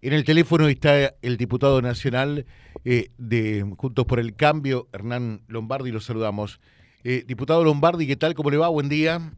En 0.00 0.12
el 0.12 0.24
teléfono 0.24 0.68
está 0.68 1.16
el 1.22 1.36
diputado 1.36 1.82
nacional 1.82 2.46
eh, 2.84 3.10
de 3.18 3.66
Juntos 3.76 4.04
por 4.04 4.20
el 4.20 4.36
Cambio, 4.36 4.86
Hernán 4.92 5.42
Lombardi, 5.48 5.90
lo 5.90 5.98
saludamos. 5.98 6.60
Eh, 7.02 7.24
diputado 7.26 7.64
Lombardi, 7.64 8.06
¿qué 8.06 8.14
tal? 8.14 8.34
¿Cómo 8.34 8.50
le 8.50 8.58
va? 8.58 8.68
Buen 8.68 8.88
día. 8.88 9.32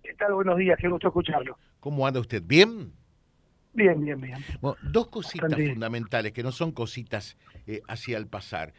¿Qué 0.00 0.14
tal? 0.14 0.34
Buenos 0.34 0.58
días, 0.58 0.78
qué 0.80 0.88
gusto 0.88 1.08
escucharlo. 1.08 1.58
¿Cómo 1.80 2.06
anda 2.06 2.20
usted? 2.20 2.40
¿Bien? 2.44 2.92
Bien, 3.72 4.00
bien, 4.00 4.20
bien. 4.20 4.38
dos 4.92 5.08
cositas 5.08 5.52
fundamentales, 5.52 6.30
que 6.30 6.44
no 6.44 6.52
son 6.52 6.70
cositas 6.70 7.36
eh, 7.66 7.82
hacia 7.88 8.16
el 8.16 8.28
pasar. 8.28 8.74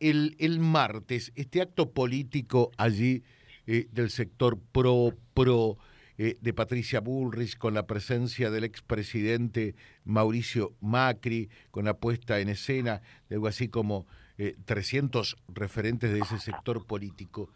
El, 0.00 0.34
el 0.38 0.60
martes, 0.60 1.32
este 1.34 1.60
acto 1.60 1.92
político 1.92 2.70
allí 2.78 3.22
del 3.66 4.10
sector 4.10 4.58
pro, 4.58 5.14
pro 5.34 5.76
eh, 6.24 6.38
de 6.40 6.54
Patricia 6.54 7.00
Bullrich, 7.00 7.58
con 7.58 7.74
la 7.74 7.88
presencia 7.88 8.48
del 8.52 8.62
expresidente 8.62 9.74
Mauricio 10.04 10.76
Macri, 10.80 11.50
con 11.72 11.84
la 11.84 11.94
puesta 11.94 12.38
en 12.38 12.48
escena 12.48 13.02
de 13.28 13.34
algo 13.34 13.48
así 13.48 13.66
como 13.66 14.06
300 14.36 15.32
eh, 15.32 15.42
referentes 15.52 16.12
de 16.12 16.20
ese 16.20 16.38
sector 16.38 16.86
político. 16.86 17.50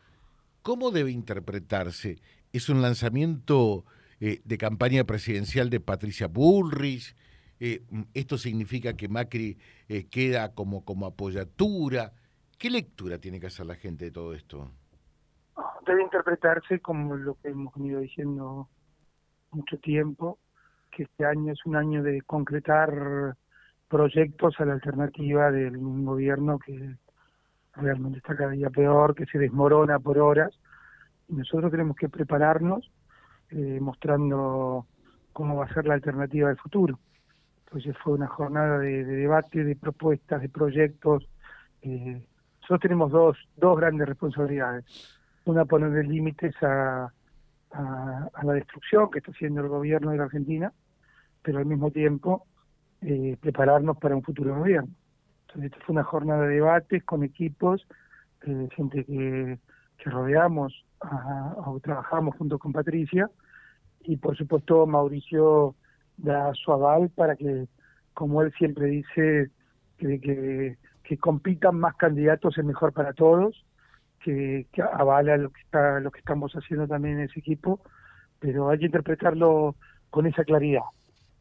¿Cómo 0.62 0.90
debe 0.90 1.12
interpretarse? 1.12 2.18
¿Es 2.52 2.68
un 2.68 2.82
lanzamiento 2.82 3.84
eh, 4.18 4.40
de 4.42 4.58
campaña 4.58 5.04
presidencial 5.04 5.70
de 5.70 5.78
Patricia 5.78 6.26
Bullrich? 6.26 7.14
¿Esto 8.14 8.36
significa 8.36 8.96
que 8.96 9.06
Macri 9.06 9.58
queda 10.10 10.54
como, 10.54 10.84
como 10.84 11.06
apoyatura? 11.06 12.14
¿Qué 12.58 12.68
lectura 12.68 13.18
tiene 13.18 13.38
que 13.38 13.46
hacer 13.46 13.66
la 13.66 13.76
gente 13.76 14.06
de 14.06 14.10
todo 14.10 14.34
esto? 14.34 14.72
Debe 15.86 16.02
interpretarse 16.02 16.80
como 16.80 17.16
lo 17.16 17.34
que 17.34 17.48
hemos 17.48 17.72
venido 17.74 18.00
diciendo 18.00 18.68
mucho 19.52 19.78
tiempo, 19.78 20.38
que 20.90 21.04
este 21.04 21.24
año 21.24 21.52
es 21.52 21.64
un 21.64 21.76
año 21.76 22.02
de 22.02 22.20
concretar 22.22 23.36
proyectos 23.88 24.54
a 24.58 24.64
la 24.64 24.74
alternativa 24.74 25.50
del 25.50 25.78
gobierno 25.78 26.58
que 26.58 26.96
realmente 27.74 28.18
está 28.18 28.34
cada 28.36 28.50
día 28.50 28.70
peor, 28.70 29.14
que 29.14 29.26
se 29.26 29.38
desmorona 29.38 29.98
por 29.98 30.18
horas. 30.18 30.58
Y 31.28 31.34
nosotros 31.34 31.70
tenemos 31.70 31.96
que 31.96 32.08
prepararnos 32.08 32.90
eh, 33.50 33.78
mostrando 33.80 34.86
cómo 35.32 35.56
va 35.56 35.66
a 35.66 35.74
ser 35.74 35.86
la 35.86 35.94
alternativa 35.94 36.48
del 36.48 36.58
futuro. 36.58 36.98
Entonces 37.66 37.96
fue 38.02 38.14
una 38.14 38.26
jornada 38.26 38.78
de, 38.78 39.04
debate, 39.04 39.62
de 39.62 39.76
propuestas, 39.76 40.40
de 40.40 40.48
proyectos. 40.48 41.28
Eh, 41.82 42.26
nosotros 42.60 42.80
tenemos 42.80 43.10
dos, 43.12 43.36
dos 43.56 43.76
grandes 43.76 44.08
responsabilidades 44.08 44.84
una 45.46 45.64
poner 45.64 46.06
límites 46.06 46.54
a, 46.62 47.12
a, 47.72 48.44
la 48.44 48.52
destrucción 48.52 49.10
que 49.10 49.18
está 49.18 49.30
haciendo 49.30 49.60
el 49.62 49.68
gobierno 49.68 50.10
de 50.10 50.18
la 50.18 50.24
Argentina, 50.24 50.72
pero 51.42 51.58
al 51.58 51.66
mismo 51.66 51.90
tiempo 51.90 52.46
eh, 53.00 53.36
prepararnos 53.40 53.96
para 53.98 54.16
un 54.16 54.22
futuro 54.22 54.56
gobierno. 54.56 54.90
Entonces, 55.46 55.72
esta 55.72 55.84
fue 55.84 55.92
una 55.94 56.04
jornada 56.04 56.42
de 56.42 56.56
debates 56.56 57.04
con 57.04 57.22
equipos, 57.22 57.86
eh, 58.46 58.68
gente 58.74 59.04
que, 59.04 59.58
que 59.98 60.10
rodeamos 60.10 60.84
o 61.66 61.78
trabajamos 61.80 62.36
junto 62.36 62.58
con 62.58 62.72
Patricia, 62.72 63.30
y 64.02 64.16
por 64.16 64.36
supuesto 64.36 64.86
Mauricio 64.86 65.74
da 66.16 66.52
su 66.54 66.72
aval 66.72 67.10
para 67.10 67.36
que, 67.36 67.68
como 68.14 68.42
él 68.42 68.52
siempre 68.56 68.86
dice, 68.86 69.50
que, 69.98 70.76
que 71.04 71.18
compitan 71.18 71.78
más 71.78 71.94
candidatos 71.96 72.56
es 72.58 72.64
mejor 72.64 72.92
para 72.92 73.12
todos 73.12 73.64
que, 74.26 74.82
avala 74.92 75.36
lo 75.36 75.50
que 75.50 75.60
está 75.60 76.00
lo 76.00 76.10
que 76.10 76.18
estamos 76.18 76.52
haciendo 76.52 76.86
también 76.86 77.18
en 77.18 77.24
ese 77.24 77.38
equipo 77.40 77.80
pero 78.38 78.68
hay 78.68 78.78
que 78.78 78.86
interpretarlo 78.86 79.76
con 80.10 80.26
esa 80.26 80.44
claridad. 80.44 80.82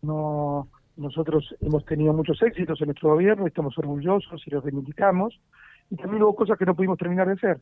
No 0.02 0.70
nosotros 0.98 1.54
hemos 1.60 1.84
tenido 1.86 2.14
muchos 2.14 2.42
éxitos 2.42 2.80
en 2.80 2.88
nuestro 2.88 3.10
gobierno 3.10 3.48
estamos 3.48 3.78
orgullosos 3.78 4.42
y 4.46 4.50
los 4.50 4.64
reivindicamos 4.64 5.38
y 5.90 5.98
también 5.98 6.24
hubo 6.24 6.36
cosas 6.36 6.58
que 6.58 6.66
no 6.66 6.76
pudimos 6.76 6.98
terminar 6.98 7.28
de 7.28 7.34
hacer 7.34 7.60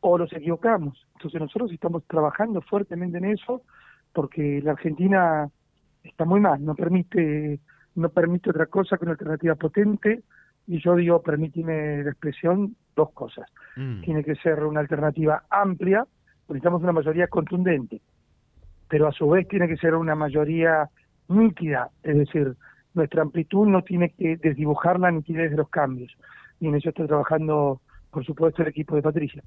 o 0.00 0.16
los 0.16 0.32
equivocamos. 0.32 1.06
Entonces 1.16 1.40
nosotros 1.40 1.72
estamos 1.72 2.04
trabajando 2.06 2.62
fuertemente 2.62 3.18
en 3.18 3.26
eso 3.26 3.62
porque 4.14 4.62
la 4.62 4.72
Argentina 4.72 5.48
está 6.04 6.24
muy 6.24 6.40
mal 6.40 6.64
no 6.64 6.74
permite 6.74 7.60
no 7.96 8.08
permite 8.08 8.50
otra 8.50 8.66
cosa 8.66 8.96
que 8.96 9.04
una 9.04 9.12
alternativa 9.12 9.56
potente 9.56 10.22
y 10.68 10.82
yo 10.82 10.94
digo, 10.96 11.22
permíteme 11.22 12.04
la 12.04 12.10
expresión, 12.10 12.76
dos 12.98 13.12
cosas. 13.12 13.48
Mm. 13.76 14.02
Tiene 14.02 14.24
que 14.24 14.34
ser 14.36 14.64
una 14.64 14.80
alternativa 14.80 15.44
amplia, 15.48 16.06
necesitamos 16.48 16.82
una 16.82 16.92
mayoría 16.92 17.28
contundente, 17.28 18.00
pero 18.88 19.06
a 19.06 19.12
su 19.12 19.28
vez 19.30 19.46
tiene 19.48 19.68
que 19.68 19.76
ser 19.76 19.94
una 19.94 20.14
mayoría 20.14 20.90
nítida, 21.28 21.90
es 22.02 22.16
decir, 22.16 22.56
nuestra 22.94 23.22
amplitud 23.22 23.66
no 23.66 23.82
tiene 23.82 24.10
que 24.10 24.36
desdibujar 24.36 24.98
la 24.98 25.10
nitidez 25.10 25.50
de 25.50 25.56
los 25.56 25.68
cambios. 25.68 26.12
Y 26.60 26.66
en 26.66 26.74
eso 26.74 26.88
está 26.88 27.06
trabajando, 27.06 27.80
por 28.10 28.24
supuesto, 28.24 28.62
el 28.62 28.68
equipo 28.68 28.96
de 28.96 29.02
Patricia. 29.02 29.42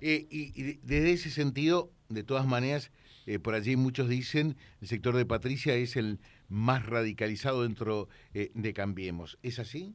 Eh, 0.00 0.26
y, 0.30 0.78
desde 0.82 1.12
ese 1.12 1.30
sentido, 1.30 1.90
de 2.08 2.22
todas 2.22 2.46
maneras, 2.46 2.90
eh, 3.26 3.38
por 3.38 3.54
allí 3.54 3.76
muchos 3.76 4.08
dicen, 4.08 4.56
el 4.80 4.88
sector 4.88 5.16
de 5.16 5.26
Patricia 5.26 5.74
es 5.74 5.96
el 5.96 6.20
más 6.48 6.86
radicalizado 6.86 7.62
dentro 7.62 8.08
eh, 8.32 8.50
de 8.54 8.72
Cambiemos. 8.72 9.38
¿Es 9.42 9.58
así? 9.58 9.94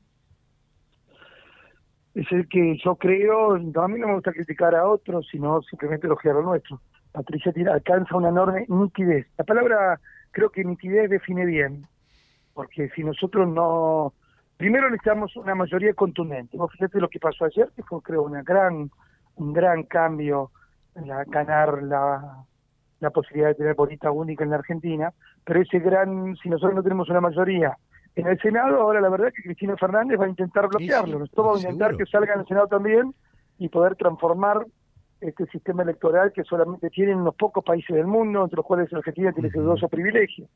Es 2.16 2.32
el 2.32 2.48
que 2.48 2.78
yo 2.84 2.96
creo, 2.96 3.56
a 3.56 3.88
mí 3.88 4.00
no 4.00 4.08
me 4.08 4.14
gusta 4.16 4.34
criticar 4.34 4.76
a 4.76 4.88
otros, 4.88 5.28
sino 5.30 5.62
simplemente 5.62 6.08
elogiar 6.08 6.36
lo 6.36 6.42
nuestro. 6.42 6.82
Patricia 7.12 7.52
tiene, 7.52 7.72
alcanza 7.72 8.16
una 8.16 8.30
enorme 8.30 8.66
nitidez. 8.68 9.28
La 9.38 9.44
palabra, 9.44 10.00
creo 10.32 10.50
que 10.50 10.64
nitidez 10.64 11.10
define 11.10 11.46
bien, 11.46 11.86
porque 12.54 12.90
si 12.90 13.04
nosotros 13.04 13.48
no... 13.48 14.14
Primero 14.58 14.90
necesitamos 14.90 15.36
una 15.38 15.56
mayoría 15.56 15.94
contundente. 15.94 16.58
Vos 16.58 16.72
fíjate 16.74 17.00
lo 17.00 17.08
que 17.08 17.20
pasó 17.20 17.46
ayer, 17.46 17.72
que 17.76 17.84
fue 17.84 18.02
creo 18.02 18.24
una 18.24 18.44
gran, 18.44 18.92
un 19.36 19.54
gran 19.54 19.84
cambio 19.84 20.52
la, 20.96 21.24
ganar 21.26 21.82
la, 21.84 22.44
la 23.00 23.10
posibilidad 23.12 23.50
de 23.50 23.56
tener 23.56 23.76
bolita 23.76 24.12
única 24.12 24.44
en 24.44 24.50
la 24.50 24.58
Argentina, 24.58 25.14
pero 25.46 25.62
ese 25.62 25.80
gran, 25.80 26.36
si 26.38 26.50
nosotros 26.50 26.76
no 26.76 26.84
tenemos 26.84 27.10
una 27.10 27.22
mayoría 27.22 27.78
en 28.20 28.28
el 28.28 28.40
Senado, 28.40 28.82
ahora 28.82 29.02
la 29.02 29.10
verdad 29.10 29.30
es 29.30 29.34
que 29.34 29.44
Cristina 29.44 29.78
Fernández 29.78 30.20
va 30.20 30.26
a 30.26 30.30
intentar 30.30 30.68
bloquearlo, 30.68 31.20
nosotros 31.20 31.46
vamos 31.46 31.66
a 31.66 31.70
intentar 31.70 31.98
que 31.98 32.06
salga 32.06 32.34
en 32.34 32.42
el 32.42 32.48
Senado 32.48 32.68
también 32.68 33.14
y 33.58 33.70
poder 33.70 33.96
transformar 33.96 34.66
este 35.22 35.46
sistema 35.48 35.84
electoral 35.84 36.32
que 36.32 36.44
solamente 36.44 36.90
tienen 36.90 37.18
unos 37.18 37.36
pocos 37.36 37.64
países 37.64 37.96
del 37.96 38.08
mundo, 38.08 38.44
entre 38.44 38.58
los 38.58 38.66
cuales 38.66 38.92
Argentina 38.94 39.34
tiene 39.34 39.50
ese 39.50 39.60
dudoso 39.60 39.90
privilegio. 39.90 40.48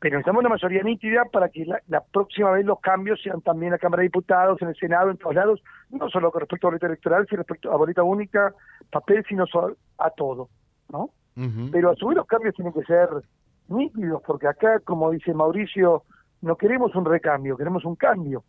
Pero 0.00 0.16
necesitamos 0.16 0.40
una 0.40 0.50
mayoría 0.50 0.82
nítida 0.82 1.24
para 1.24 1.48
que 1.48 1.64
la, 1.64 2.00
próxima 2.12 2.52
vez 2.52 2.64
los 2.64 2.78
cambios 2.80 3.20
sean 3.20 3.40
también 3.40 3.68
en 3.68 3.72
la 3.72 3.78
Cámara 3.78 4.02
de 4.02 4.08
Diputados, 4.08 4.62
en 4.62 4.68
el 4.68 4.76
Senado, 4.76 5.10
en 5.10 5.16
todos 5.16 5.34
lados, 5.34 5.62
no 5.90 6.08
solo 6.08 6.30
con 6.30 6.40
respecto 6.40 6.66
a 6.66 6.70
boleta 6.70 6.86
electoral, 6.86 7.26
sino 7.28 7.38
respecto 7.38 7.72
a 7.72 7.76
boleta 7.76 8.02
única, 8.04 8.54
papel, 8.90 9.24
sino 9.28 9.44
a 9.98 10.10
todo, 10.10 10.48
¿no? 10.90 11.10
Pero 11.70 11.90
a 11.90 11.94
su 11.94 12.08
vez 12.08 12.16
los 12.16 12.26
cambios 12.26 12.54
tienen 12.56 12.72
que 12.72 12.82
ser 12.82 13.08
nítidos, 13.68 14.22
porque 14.26 14.48
acá, 14.48 14.80
como 14.80 15.10
dice 15.12 15.32
Mauricio, 15.32 16.02
no 16.42 16.56
queremos 16.56 16.94
un 16.94 17.04
recambio, 17.04 17.56
queremos 17.56 17.84
un 17.84 17.96
cambio. 17.96 18.44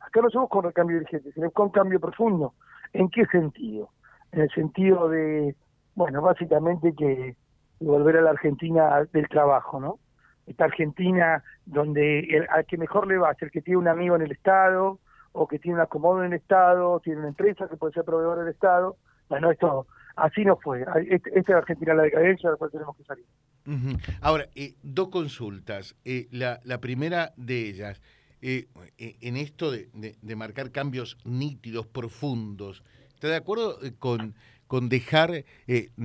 Acá 0.00 0.20
no 0.20 0.30
somos 0.30 0.48
con 0.48 0.64
recambio 0.64 0.98
dirigente, 0.98 1.32
sino 1.32 1.50
con 1.50 1.70
cambio 1.70 2.00
profundo. 2.00 2.54
¿En 2.92 3.08
qué 3.08 3.26
sentido? 3.26 3.90
En 4.32 4.42
el 4.42 4.50
sentido 4.50 5.08
de, 5.08 5.54
bueno, 5.94 6.22
básicamente 6.22 6.94
que 6.94 7.36
volver 7.80 8.18
a 8.18 8.22
la 8.22 8.30
Argentina 8.30 9.04
del 9.12 9.28
trabajo, 9.28 9.80
¿no? 9.80 9.98
Esta 10.46 10.64
Argentina 10.64 11.42
donde 11.64 12.20
el, 12.20 12.46
al 12.50 12.66
que 12.66 12.76
mejor 12.76 13.06
le 13.06 13.18
va 13.18 13.32
es 13.32 13.42
el 13.42 13.50
que 13.50 13.62
tiene 13.62 13.78
un 13.78 13.88
amigo 13.88 14.14
en 14.16 14.22
el 14.22 14.32
Estado, 14.32 14.98
o 15.32 15.48
que 15.48 15.58
tiene 15.58 15.76
un 15.76 15.82
acomodo 15.82 16.20
en 16.20 16.32
el 16.32 16.38
Estado, 16.38 17.00
tiene 17.00 17.18
una 17.18 17.28
empresa 17.28 17.68
que 17.68 17.76
puede 17.76 17.92
ser 17.92 18.04
proveedor 18.04 18.38
del 18.38 18.48
Estado. 18.48 18.96
Bueno, 19.28 19.50
esto 19.50 19.86
así 20.14 20.44
no 20.44 20.56
fue. 20.56 20.84
Esta 21.08 21.30
es 21.30 21.50
Argentina 21.50 21.92
la 21.92 22.04
decadencia, 22.04 22.50
después 22.50 22.70
tenemos 22.70 22.96
que 22.96 23.04
salir. 23.04 23.26
Ahora, 24.20 24.48
eh, 24.54 24.74
dos 24.82 25.08
consultas. 25.08 25.94
Eh, 26.04 26.28
la, 26.30 26.60
la, 26.64 26.80
primera 26.80 27.32
de 27.36 27.68
ellas, 27.68 28.00
eh, 28.42 28.66
en 28.98 29.36
esto 29.36 29.70
de, 29.70 29.88
de, 29.92 30.36
marcar 30.36 30.70
cambios 30.70 31.16
nítidos, 31.24 31.86
profundos, 31.86 32.82
¿está 33.14 33.28
de 33.28 33.36
acuerdo 33.36 33.78
con, 33.98 34.34
con 34.66 34.88
dejar 34.88 35.44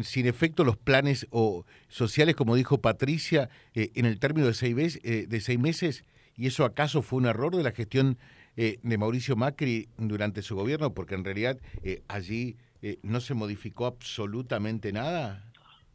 sin 0.03 0.25
efecto 0.25 0.63
los 0.63 0.77
planes 0.77 1.27
o 1.31 1.65
sociales, 1.89 2.35
como 2.35 2.55
dijo 2.55 2.81
Patricia, 2.81 3.49
en 3.73 4.05
el 4.05 4.19
término 4.19 4.47
de 4.47 4.53
seis, 4.53 4.75
veces, 4.75 5.01
de 5.03 5.41
seis 5.41 5.59
meses? 5.59 6.05
¿Y 6.37 6.47
eso 6.47 6.63
acaso 6.63 7.01
fue 7.01 7.17
un 7.17 7.25
error 7.25 7.55
de 7.55 7.63
la 7.63 7.71
gestión 7.71 8.17
de 8.55 8.97
Mauricio 8.97 9.35
Macri 9.35 9.89
durante 9.97 10.41
su 10.41 10.55
gobierno? 10.55 10.93
Porque 10.93 11.15
en 11.15 11.25
realidad 11.25 11.59
allí 12.07 12.55
no 13.03 13.19
se 13.19 13.33
modificó 13.33 13.85
absolutamente 13.85 14.93
nada? 14.93 15.48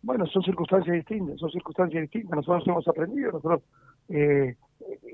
Bueno, 0.05 0.27
son 0.27 0.43
circunstancias 0.43 0.95
distintas, 0.95 1.41
son 1.41 1.51
circunstancias 1.51 2.03
distintas. 2.03 2.37
Nosotros 2.37 2.67
hemos 2.67 2.87
aprendido, 2.87 3.33
nosotros 3.33 3.63
eh, 4.11 4.55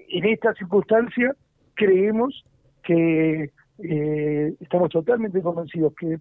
en 0.08 0.24
esta 0.24 0.52
circunstancia 0.54 1.34
creemos 1.74 2.44
que 2.82 3.52
eh, 3.78 4.54
estamos 4.58 4.90
totalmente 4.90 5.40
convencidos 5.42 5.94
que, 5.94 6.18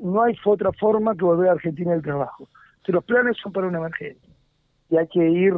no 0.00 0.22
hay 0.22 0.34
otra 0.44 0.70
forma 0.72 1.16
que 1.16 1.24
volver 1.24 1.48
a 1.48 1.52
Argentina 1.52 1.92
del 1.92 2.02
trabajo. 2.02 2.48
Que 2.84 2.92
los 2.92 3.04
planes 3.04 3.36
son 3.42 3.52
para 3.52 3.66
una 3.66 3.78
emergencia 3.78 4.32
y 4.88 4.96
hay 4.96 5.08
que 5.08 5.28
ir 5.28 5.54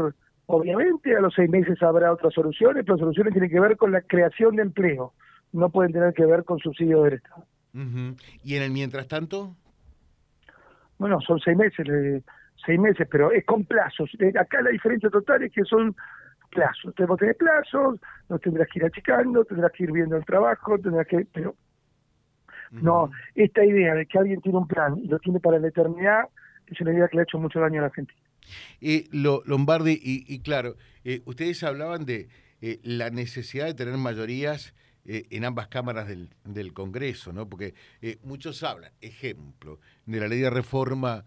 Obviamente 0.46 1.16
a 1.16 1.20
los 1.20 1.32
seis 1.34 1.48
meses 1.48 1.82
habrá 1.82 2.12
otras 2.12 2.34
soluciones, 2.34 2.84
pero 2.84 2.96
las 2.96 3.00
soluciones 3.00 3.32
tienen 3.32 3.50
que 3.50 3.60
ver 3.60 3.78
con 3.78 3.92
la 3.92 4.02
creación 4.02 4.56
de 4.56 4.62
empleo, 4.62 5.14
no 5.52 5.70
pueden 5.70 5.90
tener 5.92 6.12
que 6.12 6.26
ver 6.26 6.44
con 6.44 6.58
subsidios 6.58 7.02
del 7.04 7.14
Estado. 7.14 7.46
¿Y 8.42 8.56
en 8.56 8.62
el 8.62 8.70
mientras 8.70 9.08
tanto? 9.08 9.56
Bueno, 10.98 11.20
son 11.20 11.40
seis 11.40 11.56
meses, 11.56 12.22
seis 12.64 12.78
meses, 12.78 13.06
pero 13.10 13.32
es 13.32 13.44
con 13.44 13.64
plazos. 13.64 14.10
Eh, 14.18 14.32
acá 14.38 14.62
la 14.62 14.70
diferencia 14.70 15.10
total 15.10 15.42
es 15.42 15.52
que 15.52 15.64
son 15.64 15.94
plazos. 16.50 16.94
Tenemos 16.94 17.18
que 17.18 17.26
tener 17.26 17.36
plazos, 17.36 18.00
no 18.28 18.38
tendrás 18.38 18.68
que 18.72 18.78
ir 18.78 18.84
achicando, 18.84 19.44
tendrás 19.44 19.72
que 19.72 19.84
ir 19.84 19.92
viendo 19.92 20.16
el 20.16 20.24
trabajo, 20.24 20.78
tendrás 20.78 21.06
que... 21.06 21.26
Pero 21.32 21.56
no, 22.70 23.10
esta 23.34 23.64
idea 23.64 23.94
de 23.94 24.06
que 24.06 24.18
alguien 24.18 24.40
tiene 24.40 24.58
un 24.58 24.66
plan 24.66 24.98
y 24.98 25.06
lo 25.06 25.18
tiene 25.18 25.40
para 25.40 25.58
la 25.58 25.68
eternidad 25.68 26.24
es 26.66 26.80
una 26.80 26.92
idea 26.92 27.08
que 27.08 27.16
le 27.16 27.20
ha 27.22 27.24
hecho 27.24 27.38
mucho 27.38 27.60
daño 27.60 27.78
a 27.78 27.82
la 27.82 27.86
Argentina. 27.88 28.20
Eh, 28.80 29.06
lo, 29.12 29.42
Lombardi, 29.46 29.98
y, 30.02 30.40
claro, 30.40 30.76
eh, 31.04 31.22
ustedes 31.24 31.62
hablaban 31.62 32.04
de 32.04 32.28
eh, 32.60 32.80
la 32.82 33.10
necesidad 33.10 33.66
de 33.66 33.74
tener 33.74 33.96
mayorías 33.96 34.74
eh, 35.04 35.26
en 35.30 35.44
ambas 35.44 35.68
cámaras 35.68 36.08
del, 36.08 36.30
del 36.44 36.72
Congreso, 36.72 37.32
¿no? 37.32 37.48
Porque 37.48 37.74
muchos 38.22 38.62
hablan, 38.62 38.92
ejemplo, 39.00 39.80
de 40.06 40.20
la 40.20 40.28
ley 40.28 40.40
de 40.40 40.50
reforma 40.50 41.24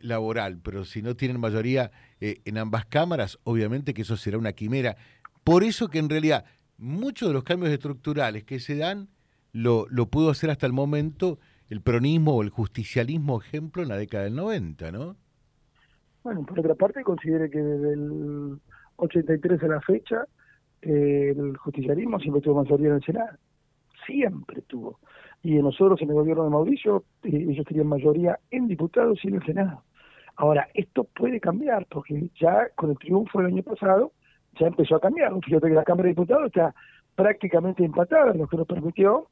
laboral, 0.00 0.58
pero 0.62 0.86
si 0.86 1.02
no 1.02 1.16
tienen 1.16 1.38
mayoría 1.38 1.90
en 2.18 2.56
ambas 2.56 2.86
cámaras, 2.86 3.38
obviamente 3.44 3.92
que 3.92 4.02
eso 4.02 4.16
será 4.16 4.38
una 4.38 4.54
quimera. 4.54 4.96
Por 5.44 5.64
eso 5.64 5.88
que 5.88 5.98
en 5.98 6.08
realidad 6.08 6.46
muchos 6.78 7.28
de 7.28 7.34
los 7.34 7.44
cambios 7.44 7.70
estructurales 7.70 8.44
que 8.44 8.58
se 8.58 8.76
dan 8.76 9.08
lo, 9.52 9.86
lo 9.90 10.06
pudo 10.06 10.30
hacer 10.30 10.48
hasta 10.48 10.66
el 10.66 10.72
momento 10.72 11.38
el 11.68 11.80
peronismo 11.80 12.36
o 12.36 12.42
el 12.42 12.50
justicialismo, 12.50 13.40
ejemplo, 13.40 13.82
en 13.82 13.88
la 13.88 13.96
década 13.96 14.24
del 14.24 14.36
90, 14.36 14.92
¿no? 14.92 15.16
Bueno, 16.22 16.44
por 16.44 16.60
otra 16.60 16.74
parte, 16.74 17.02
considere 17.02 17.50
que 17.50 17.58
desde 17.58 17.92
el 17.94 18.60
83 18.96 19.62
a 19.62 19.66
la 19.66 19.80
fecha, 19.80 20.26
el 20.82 21.56
justicialismo 21.56 22.18
siempre 22.20 22.42
tuvo 22.42 22.62
mayoría 22.62 22.88
en 22.88 22.94
el 22.94 23.04
Senado. 23.04 23.36
Siempre 24.06 24.62
tuvo. 24.62 24.98
Y 25.42 25.54
nosotros 25.54 26.00
en 26.02 26.08
el 26.08 26.14
gobierno 26.14 26.44
de 26.44 26.50
Mauricio, 26.50 27.04
eh, 27.22 27.46
ellos 27.48 27.66
tenían 27.66 27.86
mayoría 27.86 28.38
en 28.50 28.68
diputados 28.68 29.18
y 29.24 29.28
en 29.28 29.36
el 29.36 29.44
Senado. 29.44 29.82
Ahora, 30.36 30.68
esto 30.74 31.04
puede 31.04 31.40
cambiar, 31.40 31.86
porque 31.86 32.30
ya 32.38 32.68
con 32.74 32.90
el 32.90 32.98
triunfo 32.98 33.38
del 33.38 33.52
año 33.52 33.62
pasado, 33.62 34.12
ya 34.58 34.66
empezó 34.66 34.96
a 34.96 35.00
cambiar. 35.00 35.32
Fíjate 35.44 35.68
que 35.68 35.74
la 35.74 35.84
Cámara 35.84 36.04
de 36.04 36.10
Diputados 36.10 36.46
está 36.46 36.74
prácticamente 37.14 37.84
empatada, 37.84 38.34
lo 38.34 38.46
que 38.46 38.56
nos 38.56 38.66
permitió, 38.66 39.28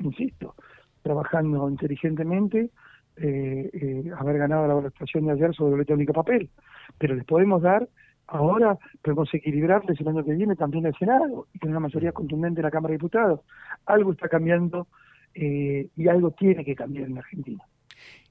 insisto, 0.00 0.54
trabajando 1.02 1.68
inteligentemente, 1.68 2.70
eh, 3.16 3.70
eh, 3.72 4.10
haber 4.18 4.38
ganado 4.38 4.66
la 4.66 4.74
votación 4.74 5.26
de 5.26 5.32
ayer 5.32 5.54
sobre 5.54 5.82
el 5.82 5.92
único 5.92 6.12
papel. 6.12 6.50
Pero 6.98 7.14
les 7.14 7.24
podemos 7.24 7.62
dar, 7.62 7.88
ahora 8.30 8.78
podemos 9.02 9.32
equilibrarles 9.32 10.00
el 10.00 10.08
año 10.08 10.24
que 10.24 10.34
viene 10.34 10.56
también 10.56 10.86
el 10.86 10.94
Senado 10.96 11.46
y 11.52 11.58
tener 11.58 11.76
una 11.76 11.86
mayoría 11.86 12.12
contundente 12.12 12.60
en 12.60 12.64
la 12.64 12.70
Cámara 12.70 12.92
de 12.92 12.98
Diputados. 12.98 13.40
Algo 13.86 14.12
está 14.12 14.28
cambiando 14.28 14.86
eh, 15.34 15.88
y 15.96 16.08
algo 16.08 16.30
tiene 16.32 16.64
que 16.64 16.74
cambiar 16.74 17.08
en 17.08 17.18
Argentina. 17.18 17.64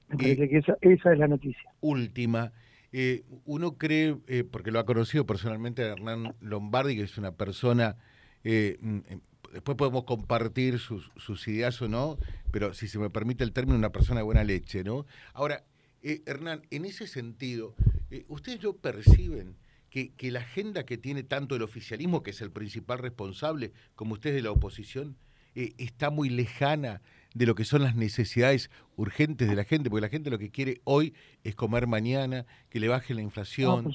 Me 0.08 0.16
parece 0.16 0.48
que 0.48 0.58
esa, 0.58 0.76
esa 0.80 1.12
es 1.12 1.18
la 1.18 1.28
noticia. 1.28 1.70
Última. 1.80 2.52
uno 3.44 3.78
cree, 3.78 4.16
porque 4.50 4.72
lo 4.72 4.80
ha 4.80 4.86
conocido 4.86 5.24
personalmente 5.24 5.82
Hernán 5.82 6.34
Lombardi, 6.40 6.96
que 6.96 7.02
es 7.02 7.16
una 7.16 7.32
persona 7.32 7.96
mm, 8.44 8.98
después 9.52 9.76
podemos 9.76 10.04
compartir 10.04 10.78
sus, 10.78 11.10
sus, 11.16 11.46
ideas 11.48 11.80
o 11.82 11.88
no, 11.88 12.18
pero 12.50 12.72
si 12.74 12.88
se 12.88 12.98
me 12.98 13.10
permite 13.10 13.44
el 13.44 13.52
término, 13.52 13.78
una 13.78 13.92
persona 13.92 14.20
de 14.20 14.24
buena 14.24 14.44
leche, 14.44 14.84
¿no? 14.84 15.06
Ahora, 15.32 15.64
eh, 16.02 16.22
Hernán, 16.26 16.62
en 16.70 16.84
ese 16.84 17.06
sentido, 17.06 17.74
eh, 18.10 18.24
¿ustedes 18.28 18.62
lo 18.62 18.76
perciben 18.76 19.56
que, 19.90 20.12
que, 20.12 20.30
la 20.30 20.40
agenda 20.40 20.84
que 20.84 20.96
tiene 20.96 21.22
tanto 21.22 21.56
el 21.56 21.62
oficialismo, 21.62 22.22
que 22.22 22.30
es 22.30 22.40
el 22.40 22.50
principal 22.50 22.98
responsable, 22.98 23.72
como 23.94 24.14
ustedes 24.14 24.36
de 24.36 24.42
la 24.42 24.52
oposición, 24.52 25.16
eh, 25.54 25.72
está 25.78 26.10
muy 26.10 26.28
lejana 26.28 27.02
de 27.34 27.46
lo 27.46 27.54
que 27.54 27.64
son 27.64 27.82
las 27.82 27.94
necesidades 27.96 28.70
urgentes 28.96 29.48
de 29.48 29.56
la 29.56 29.64
gente, 29.64 29.90
porque 29.90 30.02
la 30.02 30.08
gente 30.08 30.30
lo 30.30 30.38
que 30.38 30.50
quiere 30.50 30.80
hoy 30.84 31.14
es 31.44 31.54
comer 31.54 31.86
mañana, 31.86 32.46
que 32.68 32.80
le 32.80 32.88
baje 32.88 33.14
la 33.14 33.22
inflación, 33.22 33.92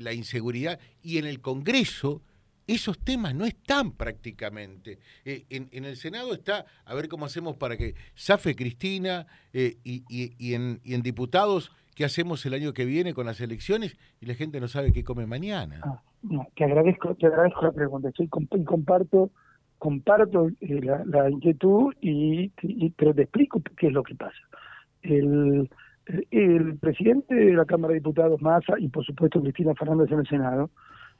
la 0.00 0.12
inseguridad, 0.12 0.78
y 1.02 1.18
en 1.18 1.26
el 1.26 1.40
Congreso 1.40 2.22
esos 2.66 2.98
temas 2.98 3.34
no 3.34 3.44
están 3.44 3.92
prácticamente. 3.92 4.98
Eh, 5.24 5.44
en, 5.50 5.84
el 5.84 5.96
Senado 5.96 6.32
está 6.32 6.64
a 6.84 6.94
ver 6.94 7.08
cómo 7.08 7.26
hacemos 7.26 7.56
para 7.56 7.76
que 7.76 7.94
zafe 8.16 8.54
Cristina 8.54 9.26
eh, 9.52 9.78
y, 9.84 10.04
y, 10.08 10.54
en, 10.54 10.80
y, 10.84 10.94
en, 10.94 11.02
diputados, 11.02 11.72
¿qué 11.94 12.04
hacemos 12.04 12.44
el 12.46 12.54
año 12.54 12.72
que 12.72 12.84
viene 12.84 13.14
con 13.14 13.26
las 13.26 13.40
elecciones? 13.40 13.96
Y 14.20 14.26
la 14.26 14.34
gente 14.34 14.60
no 14.60 14.68
sabe 14.68 14.92
qué 14.92 15.04
come 15.04 15.26
mañana. 15.26 15.80
Ah, 15.82 16.02
te, 16.56 16.64
agradezco, 16.64 17.14
te 17.14 17.26
agradezco 17.26 17.62
la 17.62 17.72
pregunta. 17.72 18.08
Estoy, 18.08 18.28
comparto 18.28 19.30
comparto 19.78 20.48
eh, 20.60 20.80
la, 21.06 21.28
inquietud, 21.28 21.92
y, 22.00 22.50
pero 22.90 23.12
te 23.12 23.22
explico 23.22 23.60
qué 23.76 23.88
es 23.88 23.92
lo 23.92 24.04
que 24.04 24.14
pasa. 24.14 24.38
El, 25.02 25.68
el 26.30 26.78
presidente 26.78 27.34
de 27.34 27.52
la 27.52 27.64
Cámara 27.64 27.92
de 27.92 27.98
Diputados, 27.98 28.40
Massa, 28.40 28.74
y 28.78 28.88
por 28.88 29.04
supuesto 29.04 29.42
Cristina 29.42 29.74
Fernández 29.74 30.12
en 30.12 30.20
el 30.20 30.28
Senado, 30.28 30.70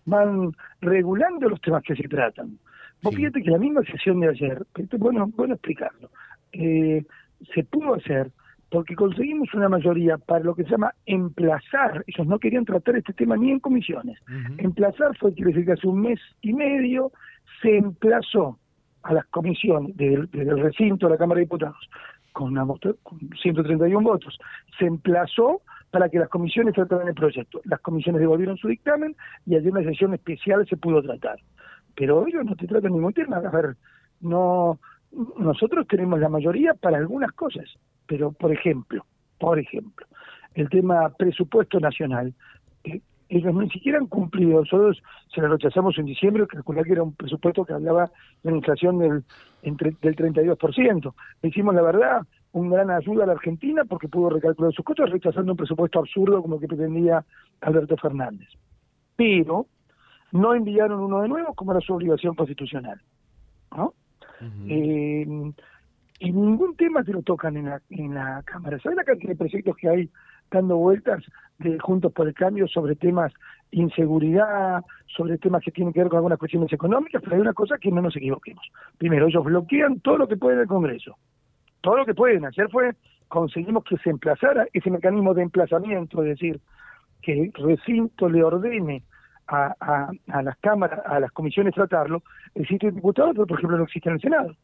van 0.04 0.52
regulando 0.80 1.48
los 1.48 1.60
temas 1.60 1.82
que 1.82 1.96
se 1.96 2.08
tratan. 2.08 2.58
Vos 3.02 3.14
fíjate 3.14 3.42
que 3.42 3.50
la 3.50 3.58
misma 3.58 3.82
sesión 3.82 4.20
de 4.20 4.28
ayer, 4.28 4.64
bueno, 4.96 5.28
bueno 5.34 5.54
explicarlo, 5.54 6.08
eh, 6.52 7.04
se 7.52 7.64
pudo 7.64 7.94
hacer 7.94 8.30
porque 8.72 8.96
conseguimos 8.96 9.52
una 9.52 9.68
mayoría 9.68 10.16
para 10.16 10.42
lo 10.42 10.54
que 10.54 10.64
se 10.64 10.70
llama 10.70 10.94
emplazar, 11.04 12.02
ellos 12.06 12.26
no 12.26 12.38
querían 12.38 12.64
tratar 12.64 12.96
este 12.96 13.12
tema 13.12 13.36
ni 13.36 13.50
en 13.50 13.60
comisiones, 13.60 14.18
emplazar 14.56 15.16
fue 15.18 15.34
quiere 15.34 15.52
decir 15.52 15.66
que 15.66 15.72
hace 15.72 15.86
un 15.86 16.00
mes 16.00 16.18
y 16.40 16.54
medio 16.54 17.12
se 17.60 17.76
emplazó 17.76 18.58
a 19.02 19.12
las 19.12 19.26
comisiones 19.26 19.94
del, 19.96 20.30
del 20.30 20.58
recinto 20.58 21.06
de 21.06 21.12
la 21.12 21.18
Cámara 21.18 21.38
de 21.38 21.44
Diputados 21.44 21.90
con, 22.32 22.52
una, 22.52 22.64
con 22.64 23.18
131 23.42 24.00
votos, 24.00 24.38
se 24.78 24.86
emplazó 24.86 25.60
para 25.90 26.08
que 26.08 26.18
las 26.18 26.30
comisiones 26.30 26.74
trataran 26.74 27.08
el 27.08 27.14
proyecto. 27.14 27.60
Las 27.64 27.80
comisiones 27.80 28.20
devolvieron 28.20 28.56
su 28.56 28.68
dictamen 28.68 29.14
y 29.44 29.54
allí 29.54 29.68
una 29.68 29.82
sesión 29.82 30.14
especial 30.14 30.66
se 30.66 30.78
pudo 30.78 31.02
tratar. 31.02 31.38
Pero 31.94 32.26
ellos 32.26 32.46
no 32.46 32.56
te 32.56 32.66
tratan 32.66 32.92
ningún 32.92 33.12
tema. 33.12 33.36
A 33.36 33.50
ver, 33.50 33.76
no, 34.22 34.78
nosotros 35.38 35.86
tenemos 35.86 36.18
la 36.18 36.30
mayoría 36.30 36.72
para 36.72 36.96
algunas 36.96 37.32
cosas, 37.32 37.66
pero 38.12 38.30
por 38.30 38.52
ejemplo, 38.52 39.06
por 39.38 39.58
ejemplo, 39.58 40.06
el 40.52 40.68
tema 40.68 41.08
presupuesto 41.16 41.80
nacional, 41.80 42.34
eh, 42.84 43.00
ellos 43.30 43.54
ni 43.54 43.70
siquiera 43.70 43.96
han 43.96 44.06
cumplido, 44.06 44.60
nosotros 44.60 45.02
se 45.34 45.40
lo 45.40 45.48
rechazamos 45.48 45.96
en 45.96 46.04
diciembre, 46.04 46.46
calculé 46.46 46.84
que 46.84 46.92
era 46.92 47.02
un 47.02 47.14
presupuesto 47.14 47.64
que 47.64 47.72
hablaba 47.72 48.10
de 48.42 48.50
una 48.50 48.58
inflación 48.58 48.98
del, 48.98 49.24
entre, 49.62 49.96
del 50.02 50.14
32%. 50.14 51.14
Le 51.40 51.48
hicimos 51.48 51.74
la 51.74 51.80
verdad, 51.80 52.20
una 52.52 52.76
gran 52.76 52.90
ayuda 52.90 53.24
a 53.24 53.28
la 53.28 53.32
Argentina 53.32 53.86
porque 53.86 54.08
pudo 54.08 54.28
recalcular 54.28 54.74
sus 54.74 54.84
costos 54.84 55.08
rechazando 55.08 55.52
un 55.52 55.56
presupuesto 55.56 56.00
absurdo 56.00 56.42
como 56.42 56.56
el 56.56 56.60
que 56.60 56.68
pretendía 56.68 57.24
Alberto 57.62 57.96
Fernández. 57.96 58.50
Pero 59.16 59.68
no 60.32 60.52
enviaron 60.52 61.00
uno 61.00 61.22
de 61.22 61.28
nuevo 61.28 61.54
como 61.54 61.72
era 61.72 61.80
su 61.80 61.94
obligación 61.94 62.34
constitucional. 62.34 63.00
¿no? 63.74 63.94
Eh, 64.68 65.54
y 66.22 66.32
ningún 66.32 66.76
tema 66.76 67.02
se 67.04 67.12
lo 67.12 67.22
tocan 67.22 67.56
en 67.56 67.66
la, 67.66 67.82
en 67.90 68.14
la 68.14 68.42
Cámara. 68.44 68.78
¿Sabes 68.80 68.96
la 68.96 69.04
cantidad 69.04 69.30
de 69.30 69.36
proyectos 69.36 69.76
que 69.76 69.88
hay 69.88 70.10
dando 70.50 70.76
vueltas 70.76 71.22
de 71.58 71.78
Juntos 71.78 72.12
por 72.12 72.28
el 72.28 72.34
Cambio 72.34 72.68
sobre 72.68 72.94
temas 72.94 73.32
de 73.70 73.78
inseguridad, 73.80 74.84
sobre 75.06 75.38
temas 75.38 75.62
que 75.64 75.72
tienen 75.72 75.92
que 75.92 76.00
ver 76.00 76.08
con 76.08 76.18
algunas 76.18 76.38
cuestiones 76.38 76.72
económicas? 76.72 77.22
Pero 77.22 77.36
hay 77.36 77.40
una 77.40 77.54
cosa 77.54 77.76
que 77.78 77.90
no 77.90 78.02
nos 78.02 78.16
equivoquemos. 78.16 78.64
Primero, 78.98 79.26
ellos 79.26 79.44
bloquean 79.44 80.00
todo 80.00 80.18
lo 80.18 80.28
que 80.28 80.36
puede 80.36 80.62
el 80.62 80.68
Congreso 80.68 81.16
todo 81.82 81.98
lo 81.98 82.06
que 82.06 82.14
pueden 82.14 82.44
hacer 82.46 82.70
fue 82.70 82.92
conseguimos 83.28 83.84
que 83.84 83.98
se 83.98 84.10
emplazara 84.10 84.66
ese 84.72 84.90
mecanismo 84.90 85.34
de 85.34 85.42
emplazamiento, 85.42 86.22
es 86.22 86.30
decir, 86.30 86.60
que 87.20 87.44
el 87.44 87.52
recinto 87.52 88.28
le 88.28 88.42
ordene 88.42 89.02
a, 89.48 89.74
a, 89.80 90.42
las 90.42 90.56
cámaras, 90.58 91.00
a 91.04 91.20
las 91.20 91.32
comisiones 91.32 91.74
tratarlo, 91.74 92.22
sitio 92.68 92.90
de 92.90 92.96
diputados, 92.96 93.32
pero 93.34 93.46
por 93.46 93.58
ejemplo 93.58 93.78
no 93.78 93.84
existe 93.84 94.08
en 94.08 94.14
el 94.14 94.20
Senado. 94.20 94.56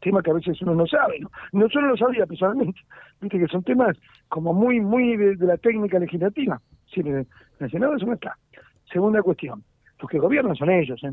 Tema 0.00 0.22
que 0.22 0.30
a 0.30 0.34
veces 0.34 0.60
uno 0.62 0.74
no 0.74 0.86
sabe, 0.86 1.20
¿no? 1.20 1.30
No 1.52 1.68
solo 1.68 1.88
lo 1.88 1.96
sabía 1.96 2.26
personalmente, 2.26 2.80
viste 3.20 3.38
que 3.38 3.46
son 3.46 3.62
temas 3.62 3.96
como 4.28 4.52
muy, 4.52 4.80
muy 4.80 5.16
de, 5.16 5.36
la 5.36 5.56
técnica 5.56 5.98
legislativa. 5.98 6.60
Sí, 6.92 7.00
en 7.00 7.26
el 7.60 7.70
Senado 7.70 7.96
eso 7.96 8.06
no 8.06 8.14
está. 8.14 8.36
Segunda 8.92 9.22
cuestión, 9.22 9.64
los 10.00 10.10
que 10.10 10.18
gobiernan 10.18 10.54
son 10.54 10.70
ellos, 10.70 11.02
¿eh? 11.02 11.12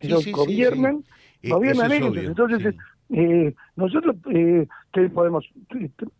Ellos 0.00 0.26
gobiernan, 0.32 1.04
eh, 1.42 1.50
gobiernan 1.50 1.92
ellos. 1.92 2.16
Entonces, 2.16 2.74
eh, 3.10 3.54
nosotros 3.76 4.16
eh, 4.32 4.66
podemos 5.12 5.44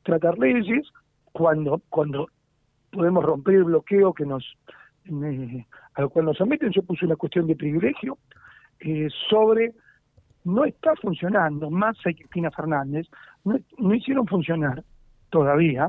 tratar 0.03 0.39
leyes 0.39 0.87
cuando 1.33 1.81
cuando 1.89 2.29
podemos 2.91 3.25
romper 3.25 3.57
el 3.57 3.65
bloqueo 3.65 4.13
que 4.13 4.27
nos 4.27 4.57
eh, 5.07 5.67
al 5.95 6.09
cual 6.11 6.27
nos 6.27 6.37
someten. 6.37 6.71
Yo 6.73 6.83
puse 6.83 7.07
una 7.07 7.17
cuestión 7.17 7.47
de 7.47 7.57
privilegio 7.57 8.19
eh, 8.81 9.09
sobre 9.29 9.73
no 10.45 10.65
está 10.65 10.95
funcionando 10.97 11.71
más 11.71 11.97
y 12.07 12.15
Cristina 12.15 12.51
Fernández 12.51 13.07
no, 13.45 13.59
no 13.79 13.95
hicieron 13.95 14.27
funcionar 14.27 14.83
todavía 15.31 15.89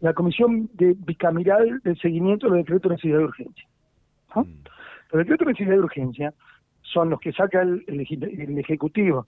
la 0.00 0.12
comisión 0.12 0.68
de 0.74 0.94
bicameral 0.96 1.80
del 1.82 1.98
seguimiento 1.98 2.46
de 2.46 2.50
los 2.50 2.58
decretos 2.58 2.90
de 2.90 2.94
necesidad 2.96 3.18
de 3.18 3.24
urgencia. 3.24 3.68
¿no? 4.34 4.42
Mm. 4.42 4.54
Pero 5.10 5.20
el 5.20 5.26
decreto 5.26 5.44
de 5.44 5.52
necesidad 5.52 5.74
de 5.74 5.80
urgencia 5.80 6.34
son 6.82 7.10
los 7.10 7.20
que 7.20 7.32
saca 7.32 7.62
el, 7.62 7.84
el, 7.86 8.58
Ejecutivo, 8.58 9.26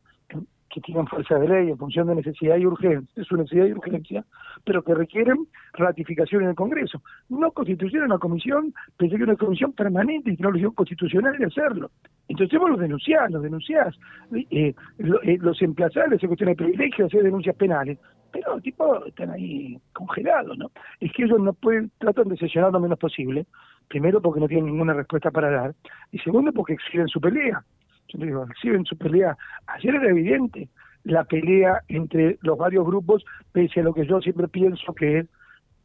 que 0.70 0.80
tienen 0.80 1.06
fuerza 1.06 1.38
de 1.38 1.48
ley 1.48 1.70
en 1.70 1.78
función 1.78 2.06
de 2.08 2.16
necesidad 2.16 2.56
y 2.56 2.66
urgencia, 2.66 3.08
de 3.14 3.24
su 3.24 3.36
necesidad 3.36 3.66
y 3.66 3.72
urgencia, 3.72 4.24
pero 4.64 4.82
que 4.82 4.94
requieren 4.94 5.46
ratificación 5.72 6.42
en 6.42 6.50
el 6.50 6.54
Congreso. 6.54 7.02
No 7.28 7.50
constituyeron 7.52 8.10
una 8.10 8.18
comisión, 8.18 8.74
pensé 8.96 9.16
que 9.16 9.24
una 9.24 9.36
comisión 9.36 9.72
permanente 9.72 10.30
y 10.30 10.36
una 10.38 10.50
obligación 10.50 10.74
constitucional 10.74 11.38
de 11.38 11.46
hacerlo. 11.46 11.90
Entonces 12.28 12.58
vos 12.58 12.70
los 12.70 12.80
denunciás, 12.80 13.30
los 13.30 13.42
denunciás, 13.42 13.94
eh, 14.32 14.74
eh, 14.98 15.38
los 15.40 15.60
emplazás, 15.62 16.08
les 16.10 16.20
cuestión 16.20 16.50
de 16.50 16.56
privilegio, 16.56 17.06
hacer 17.06 17.22
denuncias 17.22 17.56
penales, 17.56 17.98
pero 18.30 18.60
tipo 18.60 19.06
están 19.06 19.30
ahí 19.30 19.78
congelados, 19.92 20.58
¿no? 20.58 20.70
Es 21.00 21.12
que 21.12 21.24
ellos 21.24 21.40
no 21.40 21.54
pueden, 21.54 21.90
tratan 21.98 22.28
de 22.28 22.36
sesionar 22.36 22.72
lo 22.72 22.80
menos 22.80 22.98
posible, 22.98 23.46
primero 23.88 24.20
porque 24.20 24.40
no 24.40 24.48
tienen 24.48 24.66
ninguna 24.66 24.92
respuesta 24.92 25.30
para 25.30 25.50
dar, 25.50 25.74
y 26.12 26.18
segundo 26.18 26.52
porque 26.52 26.74
exhiben 26.74 27.08
su 27.08 27.20
pelea. 27.20 27.64
Yo 28.08 28.24
digo, 28.24 28.46
exhiben 28.50 28.84
su 28.84 28.96
pelea. 28.96 29.36
Ayer 29.66 29.94
era 29.94 30.10
evidente 30.10 30.68
la 31.04 31.24
pelea 31.24 31.82
entre 31.88 32.38
los 32.42 32.58
varios 32.58 32.84
grupos, 32.86 33.24
pese 33.52 33.80
a 33.80 33.82
lo 33.82 33.94
que 33.94 34.06
yo 34.06 34.20
siempre 34.20 34.48
pienso 34.48 34.94
que 34.94 35.26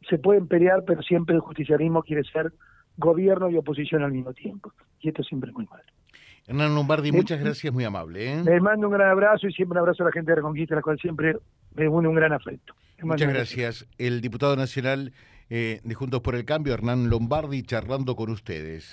se 0.08 0.18
pueden 0.18 0.46
pelear, 0.48 0.84
pero 0.86 1.02
siempre 1.02 1.34
el 1.34 1.40
justicialismo 1.40 2.02
quiere 2.02 2.24
ser 2.24 2.52
gobierno 2.96 3.48
y 3.50 3.56
oposición 3.56 4.02
al 4.02 4.12
mismo 4.12 4.32
tiempo. 4.32 4.72
Y 5.00 5.08
esto 5.08 5.22
siempre 5.22 5.50
es 5.50 5.56
muy 5.56 5.66
malo. 5.66 5.84
Hernán 6.46 6.74
Lombardi, 6.74 7.10
muchas 7.10 7.40
gracias, 7.40 7.72
muy 7.72 7.84
amable. 7.84 8.32
¿eh? 8.32 8.42
Les 8.44 8.60
mando 8.60 8.88
un 8.88 8.92
gran 8.92 9.10
abrazo 9.10 9.48
y 9.48 9.52
siempre 9.52 9.78
un 9.78 9.80
abrazo 9.80 10.02
a 10.02 10.06
la 10.06 10.12
gente 10.12 10.30
de 10.30 10.36
Reconquista, 10.36 10.74
a 10.74 10.76
la 10.76 10.82
cual 10.82 10.98
siempre 10.98 11.36
me 11.74 11.88
une 11.88 12.06
un 12.06 12.14
gran 12.14 12.32
afecto. 12.32 12.74
Muchas 13.02 13.32
gracias. 13.32 13.88
El 13.96 14.20
diputado 14.20 14.54
nacional 14.54 15.12
eh, 15.48 15.80
de 15.82 15.94
Juntos 15.94 16.20
por 16.20 16.34
el 16.34 16.44
Cambio, 16.44 16.74
Hernán 16.74 17.08
Lombardi, 17.08 17.62
charlando 17.62 18.14
con 18.14 18.30
ustedes 18.30 18.92